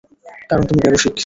[0.49, 1.15] কারণ তুমি বেরসিক।